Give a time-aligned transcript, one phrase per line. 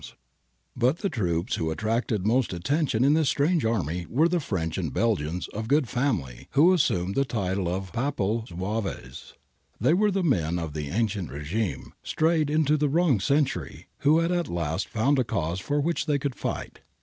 [0.01, 4.27] THE CRUSADERS 209 But the troops who attracted most attention in this strange army were
[4.27, 9.33] the French and Belgians of good family, who assumed the title of' Papal Zouaves.'
[9.79, 14.31] They were the men of the ancien Hgime^ strayed into the wrong century, who had
[14.31, 16.79] at last found a cause for which they could fight.